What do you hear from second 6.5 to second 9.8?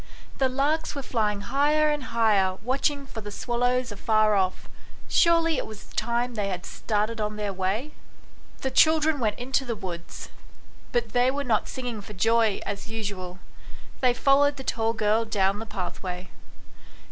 started on their way? The children went to the